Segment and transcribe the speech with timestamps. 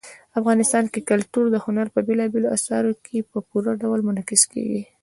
[0.39, 4.81] افغانستان کې کلتور د هنر په بېلابېلو اثارو کې په پوره ډول منعکس کېږي.